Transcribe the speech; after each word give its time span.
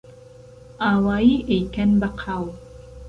ئاوایی 0.81 1.35
ئەیکەن 1.49 1.91
بە 2.01 2.09
قاو 2.19 2.45